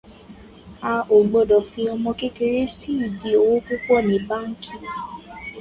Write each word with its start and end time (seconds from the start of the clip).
A 0.89 0.91
ò 1.15 1.17
gbọdọ̀ 1.29 1.61
fi 1.69 1.81
ọmọ 1.93 2.11
kékeré 2.19 2.61
sí 2.77 2.89
ìdí 3.05 3.29
owó 3.41 3.55
púpọ̀ 3.65 3.99
ní 4.07 4.17
báǹkì 4.27 4.73